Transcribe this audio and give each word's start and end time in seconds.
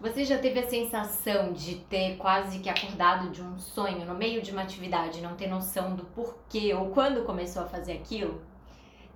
Você 0.00 0.24
já 0.24 0.38
teve 0.38 0.60
a 0.60 0.68
sensação 0.68 1.52
de 1.52 1.74
ter 1.74 2.16
quase 2.18 2.60
que 2.60 2.68
acordado 2.68 3.30
de 3.30 3.42
um 3.42 3.58
sonho 3.58 4.06
no 4.06 4.14
meio 4.14 4.40
de 4.40 4.52
uma 4.52 4.62
atividade, 4.62 5.20
não 5.20 5.34
ter 5.34 5.48
noção 5.48 5.96
do 5.96 6.04
porquê 6.04 6.72
ou 6.72 6.90
quando 6.90 7.24
começou 7.24 7.62
a 7.62 7.66
fazer 7.66 7.94
aquilo? 7.94 8.40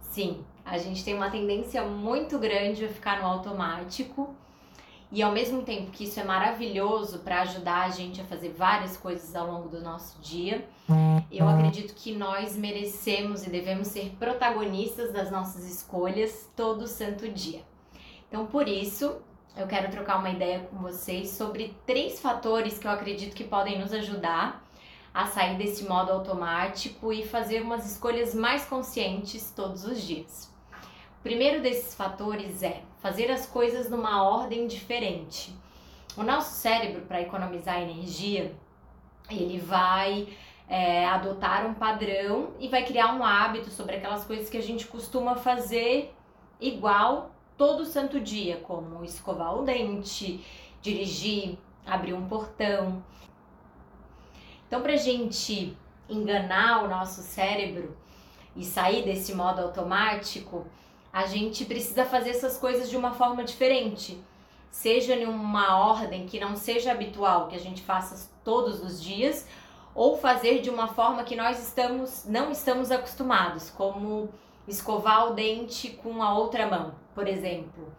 Sim, 0.00 0.44
a 0.64 0.76
gente 0.78 1.04
tem 1.04 1.14
uma 1.14 1.30
tendência 1.30 1.84
muito 1.84 2.36
grande 2.36 2.84
a 2.84 2.88
ficar 2.88 3.20
no 3.20 3.28
automático 3.28 4.34
e 5.12 5.22
ao 5.22 5.30
mesmo 5.30 5.62
tempo 5.62 5.92
que 5.92 6.02
isso 6.02 6.18
é 6.18 6.24
maravilhoso 6.24 7.20
para 7.20 7.42
ajudar 7.42 7.84
a 7.84 7.90
gente 7.90 8.20
a 8.20 8.24
fazer 8.24 8.48
várias 8.48 8.96
coisas 8.96 9.36
ao 9.36 9.46
longo 9.46 9.68
do 9.68 9.80
nosso 9.80 10.20
dia, 10.20 10.66
eu 11.30 11.48
acredito 11.48 11.94
que 11.94 12.12
nós 12.12 12.56
merecemos 12.56 13.46
e 13.46 13.50
devemos 13.50 13.86
ser 13.86 14.16
protagonistas 14.18 15.12
das 15.12 15.30
nossas 15.30 15.64
escolhas 15.64 16.50
todo 16.56 16.88
santo 16.88 17.28
dia. 17.28 17.60
Então, 18.28 18.46
por 18.46 18.66
isso, 18.66 19.22
eu 19.56 19.66
quero 19.66 19.90
trocar 19.90 20.18
uma 20.18 20.30
ideia 20.30 20.60
com 20.60 20.78
vocês 20.78 21.30
sobre 21.30 21.76
três 21.86 22.20
fatores 22.20 22.78
que 22.78 22.86
eu 22.86 22.90
acredito 22.90 23.34
que 23.34 23.44
podem 23.44 23.78
nos 23.78 23.92
ajudar 23.92 24.64
a 25.12 25.26
sair 25.26 25.58
desse 25.58 25.84
modo 25.84 26.10
automático 26.10 27.12
e 27.12 27.26
fazer 27.26 27.60
umas 27.60 27.90
escolhas 27.90 28.34
mais 28.34 28.64
conscientes 28.64 29.52
todos 29.54 29.84
os 29.84 30.00
dias. 30.00 30.50
O 31.20 31.22
primeiro 31.22 31.60
desses 31.60 31.94
fatores 31.94 32.62
é 32.62 32.82
fazer 33.00 33.30
as 33.30 33.46
coisas 33.46 33.90
numa 33.90 34.24
ordem 34.24 34.66
diferente. 34.66 35.54
O 36.16 36.22
nosso 36.22 36.54
cérebro, 36.54 37.02
para 37.02 37.20
economizar 37.20 37.80
energia, 37.80 38.54
ele 39.30 39.58
vai 39.58 40.28
é, 40.68 41.06
adotar 41.06 41.66
um 41.66 41.74
padrão 41.74 42.54
e 42.58 42.68
vai 42.68 42.84
criar 42.84 43.14
um 43.14 43.22
hábito 43.22 43.70
sobre 43.70 43.96
aquelas 43.96 44.24
coisas 44.24 44.48
que 44.48 44.56
a 44.56 44.62
gente 44.62 44.86
costuma 44.86 45.36
fazer 45.36 46.14
igual 46.60 47.30
todo 47.62 47.86
santo 47.86 48.18
dia, 48.18 48.56
como 48.56 49.04
escovar 49.04 49.56
o 49.56 49.62
dente, 49.62 50.44
dirigir, 50.80 51.56
abrir 51.86 52.12
um 52.12 52.26
portão. 52.26 53.00
Então, 54.66 54.82
para 54.82 54.94
a 54.94 54.96
gente 54.96 55.78
enganar 56.08 56.82
o 56.82 56.88
nosso 56.88 57.22
cérebro 57.22 57.96
e 58.56 58.64
sair 58.64 59.04
desse 59.04 59.32
modo 59.32 59.60
automático, 59.60 60.66
a 61.12 61.24
gente 61.26 61.64
precisa 61.64 62.04
fazer 62.04 62.30
essas 62.30 62.58
coisas 62.58 62.90
de 62.90 62.96
uma 62.96 63.12
forma 63.12 63.44
diferente. 63.44 64.20
Seja 64.68 65.14
em 65.14 65.24
uma 65.24 65.76
ordem 65.76 66.26
que 66.26 66.40
não 66.40 66.56
seja 66.56 66.90
habitual, 66.90 67.46
que 67.46 67.54
a 67.54 67.60
gente 67.60 67.80
faça 67.80 68.28
todos 68.42 68.82
os 68.82 69.00
dias, 69.00 69.46
ou 69.94 70.18
fazer 70.18 70.62
de 70.62 70.68
uma 70.68 70.88
forma 70.88 71.22
que 71.22 71.36
nós 71.36 71.62
estamos 71.62 72.24
não 72.24 72.50
estamos 72.50 72.90
acostumados, 72.90 73.70
como 73.70 74.30
escovar 74.66 75.30
o 75.30 75.34
dente 75.34 75.90
com 75.90 76.22
a 76.22 76.34
outra 76.34 76.66
mão, 76.66 76.94
por 77.14 77.26
exemplo. 77.28 77.92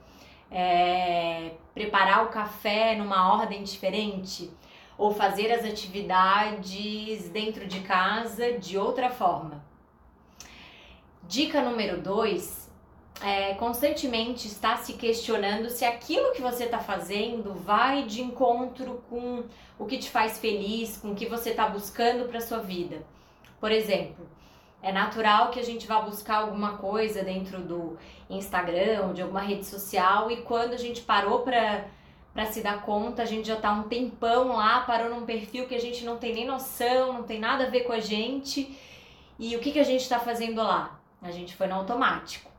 É, 0.52 1.53
preparar 1.73 2.25
o 2.25 2.30
café 2.30 2.95
numa 2.95 3.33
ordem 3.33 3.64
diferente 3.64 4.52
ou 4.97 5.14
fazer 5.14 5.52
as 5.52 5.66
atividades 5.66 7.30
dentro 7.30 7.66
de 7.66 7.80
casa 7.80 8.53
de 8.53 8.78
outra 8.78 9.09
forma. 9.09 9.64
Dica 11.23 11.61
número 11.61 12.02
2 12.02 12.64
é 13.22 13.53
constantemente 13.53 14.47
estar 14.47 14.78
se 14.78 14.94
questionando 14.94 15.69
se 15.69 15.86
aquilo 15.86 16.34
que 16.34 16.41
você 16.41 16.66
está 16.66 16.80
fazendo 16.80 17.53
vai 17.53 18.03
de 18.03 18.22
encontro 18.22 19.02
com 19.09 19.44
o 19.80 19.86
que 19.86 19.97
te 19.97 20.09
faz 20.09 20.38
feliz, 20.39 20.97
com 20.97 21.11
o 21.11 21.16
que 21.16 21.25
você 21.25 21.52
está 21.52 21.67
buscando 21.67 22.28
para 22.28 22.41
sua 22.41 22.59
vida. 22.59 23.02
Por 23.59 23.72
exemplo, 23.72 24.28
é 24.84 24.92
natural 24.92 25.50
que 25.50 25.59
a 25.62 25.64
gente 25.64 25.88
vá 25.88 26.02
buscar 26.02 26.39
alguma 26.39 26.78
coisa 26.78 27.23
dentro 27.23 27.59
do 27.59 27.98
Instagram 28.30 29.14
de 29.14 29.22
alguma 29.22 29.40
rede 29.40 29.66
social 29.66 30.30
e 30.30 30.42
quando 30.42 30.73
a 30.73 30.78
gente 30.78 31.02
parou 31.02 31.40
para 31.40 31.86
para 32.34 32.48
se 32.48 32.62
dar 32.62 32.81
conta, 32.81 33.22
a 33.22 33.25
gente 33.25 33.48
já 33.48 33.56
tá 33.56 33.72
um 33.72 33.84
tempão 33.84 34.56
lá, 34.56 34.80
parou 34.81 35.08
num 35.08 35.23
perfil 35.23 35.67
que 35.67 35.75
a 35.75 35.80
gente 35.80 36.03
não 36.03 36.17
tem 36.17 36.34
nem 36.34 36.48
noção, 36.48 37.14
não 37.14 37.22
tem 37.22 37.40
nada 37.40 37.66
a 37.66 37.70
ver 37.70 37.81
com 37.81 37.94
a 37.94 38.00
gente. 38.00 38.75
E 39.38 39.56
o 39.56 39.59
que, 39.59 39.72
que 39.72 39.80
a 39.80 39.84
gente 39.84 40.02
está 40.02 40.17
fazendo 40.17 40.56
lá? 40.56 41.00
A 41.22 41.30
gente 41.30 41.56
foi 41.56 41.68
no 41.68 41.75
automático. 41.75 42.50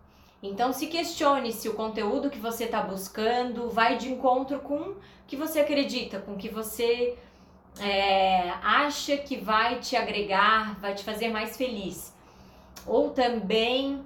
Então 0.41 0.73
se 0.73 0.87
questione 0.87 1.51
se 1.53 1.69
o 1.69 1.75
conteúdo 1.75 2.31
que 2.31 2.39
você 2.39 2.65
está 2.67 2.83
buscando 2.83 3.69
vai 3.69 3.99
de 3.99 4.13
encontro 4.13 4.61
com 4.61 4.77
o 4.77 4.97
que 5.27 5.35
você 5.35 5.59
acredita, 5.59 6.21
com 6.21 6.35
o 6.35 6.39
que 6.39 6.49
você 6.49 7.19
é, 7.81 8.51
acha 8.63 9.17
que 9.17 9.37
vai 9.37 9.81
te 9.81 9.97
agregar, 9.97 10.79
vai 10.79 10.95
te 10.95 11.03
fazer 11.03 11.31
mais 11.31 11.57
feliz 11.57 12.14
ou 12.87 13.11
também 13.11 14.05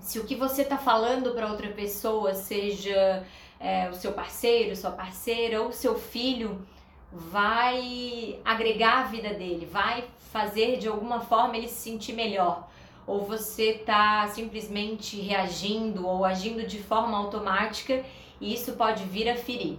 se 0.00 0.18
o 0.18 0.24
que 0.24 0.34
você 0.34 0.62
está 0.62 0.78
falando 0.78 1.32
para 1.32 1.50
outra 1.50 1.68
pessoa, 1.68 2.34
seja 2.34 3.24
é, 3.58 3.88
o 3.88 3.94
seu 3.94 4.12
parceiro, 4.12 4.74
sua 4.74 4.90
parceira 4.90 5.62
ou 5.62 5.72
seu 5.72 5.98
filho, 5.98 6.66
vai 7.12 8.40
agregar 8.44 9.00
a 9.00 9.04
vida 9.04 9.34
dele, 9.34 9.66
vai 9.66 10.04
fazer 10.32 10.78
de 10.78 10.88
alguma 10.88 11.20
forma 11.20 11.56
ele 11.56 11.68
se 11.68 11.90
sentir 11.90 12.12
melhor. 12.12 12.68
Ou 13.06 13.24
você 13.24 13.72
está 13.72 14.26
simplesmente 14.28 15.20
reagindo 15.20 16.06
ou 16.06 16.24
agindo 16.24 16.66
de 16.66 16.80
forma 16.82 17.18
automática 17.18 18.04
e 18.40 18.54
isso 18.54 18.72
pode 18.72 19.04
vir 19.04 19.28
a 19.28 19.36
ferir. 19.36 19.78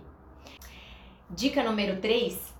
Dica 1.29 1.63
número 1.63 2.01
3, 2.01 2.53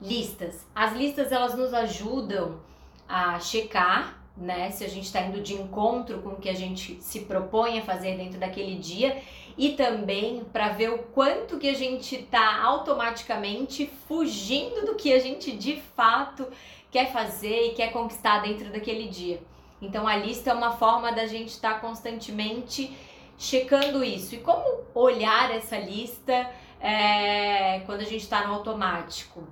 listas. 0.00 0.66
As 0.74 0.92
listas 0.94 1.30
elas 1.30 1.54
nos 1.54 1.72
ajudam 1.72 2.60
a 3.08 3.38
checar 3.38 4.25
né? 4.36 4.70
Se 4.70 4.84
a 4.84 4.88
gente 4.88 5.04
está 5.04 5.20
indo 5.22 5.40
de 5.40 5.54
encontro 5.54 6.18
com 6.18 6.30
o 6.30 6.36
que 6.36 6.48
a 6.48 6.54
gente 6.54 6.98
se 7.00 7.20
propõe 7.20 7.78
a 7.78 7.82
fazer 7.82 8.16
dentro 8.16 8.38
daquele 8.38 8.76
dia 8.76 9.22
e 9.56 9.70
também 9.70 10.44
para 10.52 10.68
ver 10.68 10.90
o 10.90 10.98
quanto 10.98 11.58
que 11.58 11.68
a 11.68 11.74
gente 11.74 12.14
está 12.16 12.62
automaticamente 12.62 13.90
fugindo 14.06 14.84
do 14.84 14.94
que 14.94 15.12
a 15.12 15.18
gente 15.18 15.52
de 15.52 15.80
fato 15.96 16.46
quer 16.90 17.10
fazer 17.10 17.68
e 17.68 17.74
quer 17.74 17.90
conquistar 17.92 18.40
dentro 18.40 18.70
daquele 18.70 19.08
dia. 19.08 19.40
Então 19.80 20.06
a 20.06 20.16
lista 20.16 20.50
é 20.50 20.54
uma 20.54 20.72
forma 20.72 21.12
da 21.12 21.26
gente 21.26 21.48
estar 21.48 21.74
tá 21.74 21.80
constantemente 21.80 22.94
checando 23.38 24.04
isso. 24.04 24.34
E 24.34 24.38
como 24.38 24.82
olhar 24.94 25.50
essa 25.50 25.78
lista 25.78 26.50
é, 26.80 27.80
quando 27.86 28.00
a 28.00 28.04
gente 28.04 28.22
está 28.22 28.46
no 28.46 28.54
automático? 28.54 29.42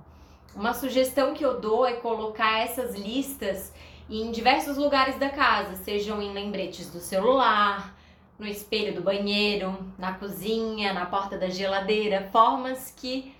Uma 0.55 0.73
sugestão 0.73 1.33
que 1.33 1.43
eu 1.43 1.59
dou 1.59 1.85
é 1.85 1.93
colocar 1.93 2.59
essas 2.59 2.95
listas 2.95 3.73
em 4.09 4.31
diversos 4.31 4.77
lugares 4.77 5.17
da 5.17 5.29
casa, 5.29 5.75
sejam 5.75 6.21
em 6.21 6.31
lembretes 6.31 6.91
do 6.91 6.99
celular, 6.99 7.95
no 8.37 8.45
espelho 8.45 8.93
do 8.93 9.01
banheiro, 9.01 9.77
na 9.97 10.13
cozinha, 10.13 10.93
na 10.93 11.05
porta 11.05 11.37
da 11.37 11.49
geladeira, 11.49 12.29
formas 12.31 12.93
que 12.95 13.33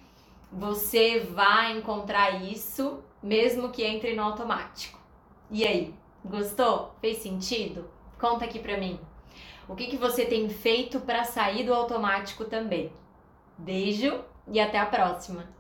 você 0.52 1.20
vai 1.20 1.78
encontrar 1.78 2.44
isso 2.44 3.03
mesmo 3.22 3.70
que 3.70 3.84
entre 3.84 4.16
no 4.16 4.24
automático. 4.24 5.00
E 5.50 5.66
aí, 5.66 5.94
gostou? 6.24 6.96
Fez 7.02 7.18
sentido? 7.18 7.90
Conta 8.20 8.46
aqui 8.46 8.59
pra 8.59 8.78
mim. 8.78 9.00
O 9.68 9.76
que, 9.76 9.88
que 9.88 9.97
você 9.97 10.26
tem 10.26 10.47
feito 10.50 11.00
para 11.00 11.24
sair 11.24 11.66
do 11.66 11.74
automático 11.74 12.46
também? 12.46 12.92
Beijo 13.58 14.24
e 14.47 14.59
até 14.59 14.78
a 14.78 14.86
próxima! 14.86 15.54